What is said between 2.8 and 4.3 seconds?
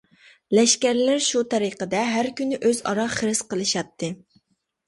ئارا خىرىس قىلىشاتتى.